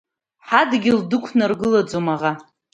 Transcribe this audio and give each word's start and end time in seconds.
Ҳадгьыл 0.47 0.99
дықәнаргылаӡом 1.09 2.07
аӷа. 2.13 2.31